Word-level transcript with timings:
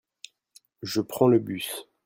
Je 0.81 0.99
prends 1.01 1.27
le 1.27 1.37
bus. 1.37 1.85